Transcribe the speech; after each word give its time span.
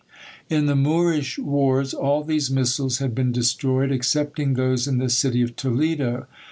In 0.49 0.65
the 0.65 0.75
Moorish 0.75 1.37
wars, 1.37 1.93
all 1.93 2.23
these 2.23 2.49
missals 2.49 2.97
had 2.97 3.13
been 3.13 3.31
destroyed, 3.31 3.91
excepting 3.91 4.55
those 4.55 4.87
in 4.87 4.97
the 4.97 5.09
city 5.09 5.43
of 5.43 5.55
Toledo. 5.55 6.25